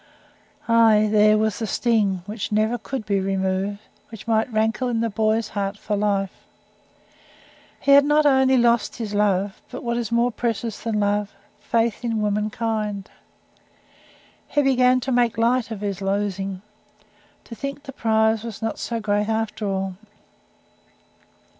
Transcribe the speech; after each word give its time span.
Ay, 0.67 1.07
there 1.11 1.37
was 1.37 1.59
the 1.59 1.67
sting, 1.67 2.23
which 2.25 2.51
never 2.51 2.79
could 2.79 3.05
be 3.05 3.19
removed; 3.19 3.77
which 4.09 4.25
might 4.27 4.51
rankle 4.51 4.87
in 4.89 4.99
the 4.99 5.11
boy's 5.11 5.49
heart 5.49 5.77
for 5.77 5.95
life. 5.95 6.43
He 7.79 7.91
had 7.91 8.03
not 8.03 8.25
only 8.25 8.57
lost 8.57 8.95
his 8.95 9.13
love, 9.13 9.61
but 9.69 9.83
what 9.83 9.97
is 9.97 10.11
more 10.11 10.31
precious 10.31 10.79
than 10.79 10.99
love 10.99 11.35
faith 11.59 12.03
in 12.03 12.19
womankind. 12.19 13.11
He 14.47 14.63
began 14.63 15.01
to 15.01 15.11
make 15.11 15.37
light 15.37 15.69
of 15.69 15.81
his 15.81 16.01
losings 16.01 16.61
to 17.43 17.53
think 17.53 17.83
the 17.83 17.93
prize 17.93 18.43
was 18.43 18.59
not 18.59 18.79
so 18.79 18.99
great 18.99 19.29
after 19.29 19.67
all. 19.67 19.97